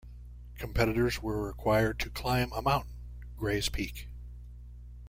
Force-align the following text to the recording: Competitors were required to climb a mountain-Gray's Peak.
Competitors 0.57 1.21
were 1.21 1.43
required 1.45 1.99
to 1.99 2.09
climb 2.09 2.51
a 2.53 2.61
mountain-Gray's 2.63 3.69
Peak. 3.69 4.07